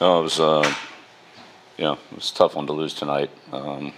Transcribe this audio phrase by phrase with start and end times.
[0.00, 0.74] Oh, it was, uh,
[1.78, 3.30] you know, it was a tough one to lose tonight.
[3.52, 3.92] Um,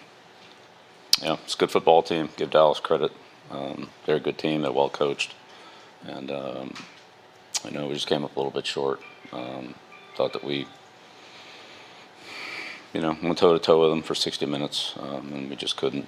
[1.23, 2.29] yeah, it's a good football team.
[2.37, 3.13] Give Dallas credit.
[3.51, 4.61] Um, they're a good team.
[4.61, 5.35] They're well coached,
[6.05, 6.75] and um,
[7.65, 9.01] I know we just came up a little bit short.
[9.33, 9.75] Um,
[10.17, 10.67] thought that we,
[12.93, 15.79] you know, went toe to toe with them for 60 minutes, um, and we just
[15.79, 16.07] couldn't.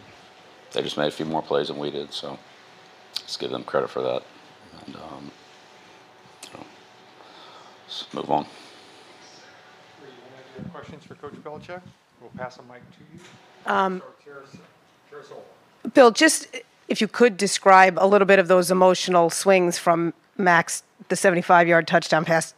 [0.72, 2.38] They just made a few more plays than we did, so
[3.14, 4.22] let's give them credit for that.
[4.84, 5.30] And um,
[6.42, 6.58] so,
[7.86, 8.46] let's move on.
[10.72, 11.80] Questions for Coach Belichick?
[12.20, 13.20] We'll pass the mic to you.
[13.72, 14.58] Um, Or Chair S-
[15.10, 15.44] Chair Sol.
[15.94, 16.48] Bill, just
[16.88, 21.86] if you could describe a little bit of those emotional swings from Max, the 75-yard
[21.86, 22.54] touchdown pass.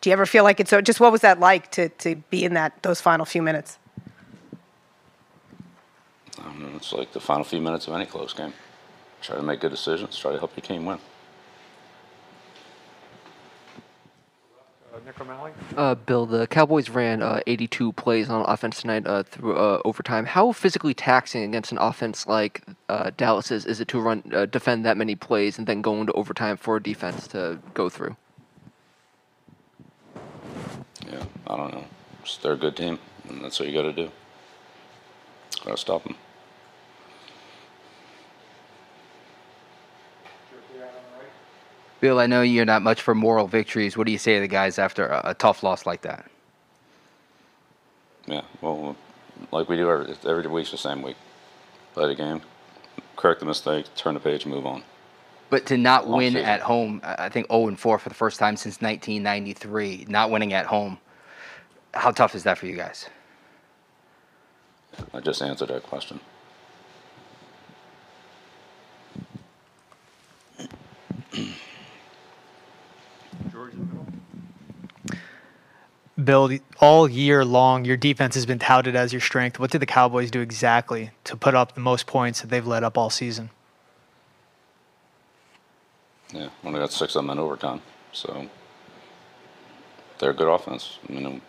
[0.00, 0.80] Do you ever feel like it's so?
[0.80, 3.78] Just what was that like to to be in that those final few minutes?
[6.38, 8.54] Um, it's like the final few minutes of any close game.
[9.20, 10.16] Try to make good decisions.
[10.18, 10.98] Try to help your team win.
[15.04, 15.52] Nick O'Malley?
[15.76, 20.26] Uh, Bill, the Cowboys ran uh, 82 plays on offense tonight uh, through uh, overtime.
[20.26, 24.46] How physically taxing against an offense like uh, Dallas is, is it to run uh,
[24.46, 28.16] defend that many plays and then go into overtime for a defense to go through?
[31.10, 31.84] Yeah, I don't know.
[32.42, 34.10] They're a good team, and that's what you got to do.
[35.64, 36.14] Got to stop them.
[40.50, 41.32] Chair Brianna on the right.
[42.00, 43.96] Bill, I know you're not much for moral victories.
[43.96, 46.30] What do you say to the guys after a, a tough loss like that?
[48.26, 48.96] Yeah, well,
[49.52, 51.16] like we do every every week's the same week.
[51.94, 52.40] Play the game,
[53.16, 54.82] correct the mistake, turn the page, move on.
[55.50, 56.46] But to not Long win season.
[56.48, 60.52] at home, I think 0 and 4 for the first time since 1993, not winning
[60.52, 60.98] at home.
[61.92, 63.08] How tough is that for you guys?
[65.12, 66.20] I just answered that question.
[71.32, 71.48] George in
[73.38, 73.49] the middle.
[76.22, 79.58] Bill, all year long, your defense has been touted as your strength.
[79.58, 82.84] What did the Cowboys do exactly to put up the most points that they've led
[82.84, 83.50] up all season?
[86.32, 87.80] Yeah, only got six of them in overtime,
[88.12, 88.48] so
[90.18, 90.98] they're a good offense.
[91.08, 91.40] I mean,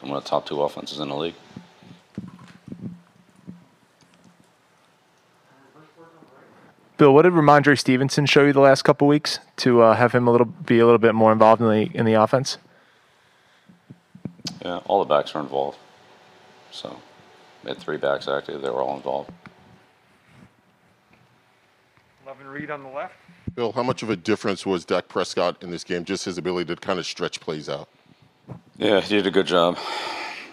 [0.00, 1.34] one of the top two offenses in the league.
[6.96, 10.28] Bill, what did Rhamondre Stevenson show you the last couple weeks to uh, have him
[10.28, 12.58] a little be a little bit more involved in the in the offense?
[14.64, 15.78] Yeah, all the backs are involved.
[16.70, 16.96] So,
[17.62, 18.62] we had three backs active.
[18.62, 19.30] They were all involved.
[22.26, 23.14] Levin Reed on the left.
[23.54, 26.04] Bill, how much of a difference was Dak Prescott in this game?
[26.04, 27.88] Just his ability to kind of stretch plays out.
[28.76, 29.78] Yeah, he did a good job.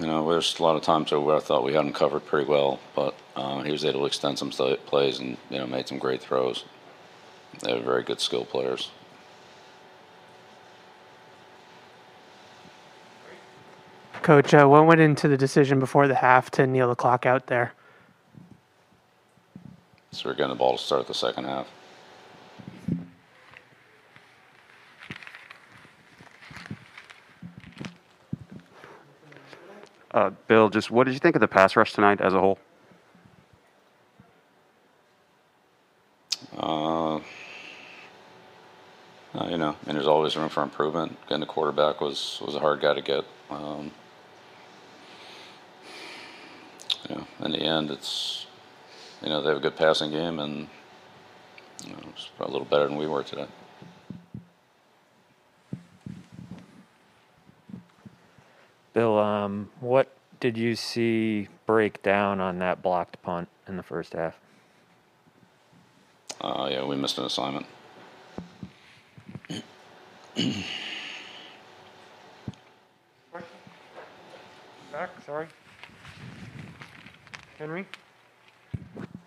[0.01, 2.49] You know, there's a lot of times where I thought we had him covered pretty
[2.49, 5.99] well, but uh, he was able to extend some plays and you know made some
[5.99, 6.65] great throws.
[7.59, 8.89] They were very good skill players.
[14.23, 17.45] Coach, uh, what went into the decision before the half to kneel the clock out
[17.45, 17.73] there?
[20.11, 21.67] So we're getting the ball to start the second half.
[30.47, 32.59] Bill, just what did you think of the pass rush tonight as a whole?
[36.57, 37.15] Uh,
[39.33, 41.17] uh, you know, and there's always room for improvement.
[41.27, 43.23] Getting the quarterback was was a hard guy to get.
[43.49, 43.91] Um,
[47.09, 48.45] you know, in the end, it's
[49.21, 50.67] you know they have a good passing game, and
[51.85, 53.47] you know, it's a little better than we were today.
[58.93, 64.13] Bill, um, what did you see break down on that blocked punt in the first
[64.13, 64.37] half?
[66.41, 67.65] Uh, yeah, we missed an assignment.
[74.91, 75.47] Back, sorry.
[77.57, 77.87] Henry?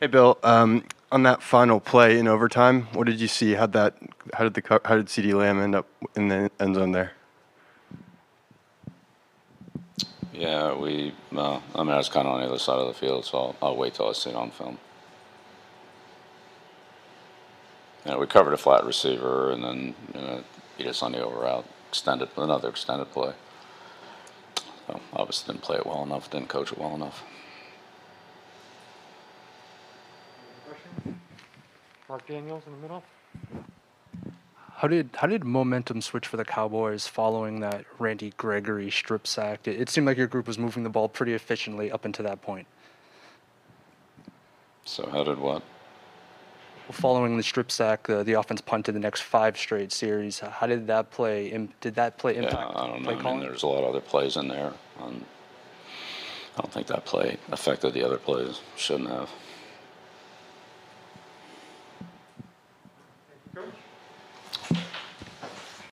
[0.00, 0.38] Hey, Bill.
[0.42, 3.52] Um, on that final play in overtime, what did you see?
[3.52, 3.96] How that?
[4.34, 5.86] How did the co- how did CeeDee Lamb end up
[6.16, 7.12] in the end zone there?
[10.34, 11.14] Yeah, we.
[11.34, 13.38] Uh, I mean, I was kind of on the other side of the field, so
[13.38, 14.78] I'll, I'll wait till I see it on film.
[18.04, 20.44] Yeah, we covered a flat receiver, and then you know,
[20.76, 23.32] beat us on the over route, extended another extended play.
[24.88, 27.22] So obviously didn't play it well enough, didn't coach it well enough.
[32.08, 33.02] Mark Daniels in the middle.
[34.76, 39.66] How did how did momentum switch for the Cowboys following that Randy Gregory strip sack?
[39.68, 42.42] It, it seemed like your group was moving the ball pretty efficiently up until that
[42.42, 42.66] point.
[44.84, 45.62] So how did what?
[46.90, 50.40] Following the strip sack, the, the offense punted the next five straight series.
[50.40, 51.46] How did that play?
[51.48, 52.54] im- Did that play impact?
[52.54, 53.10] Yeah, I don't know.
[53.10, 54.72] I mean, there's a lot of other plays in there.
[55.00, 55.24] Um,
[56.58, 58.60] I don't think that play affected the other plays.
[58.76, 59.30] Shouldn't have.